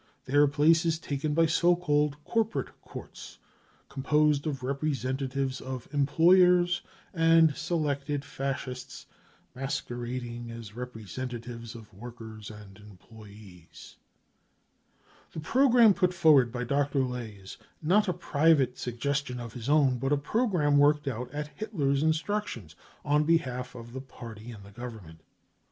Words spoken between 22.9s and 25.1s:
on behalf of the party and the Govern